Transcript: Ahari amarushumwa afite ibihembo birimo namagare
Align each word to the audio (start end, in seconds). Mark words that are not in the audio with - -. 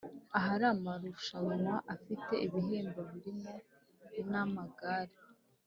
Ahari 0.37 0.65
amarushumwa 0.73 1.73
afite 1.95 2.33
ibihembo 2.45 3.01
birimo 3.11 3.53
namagare 4.29 5.15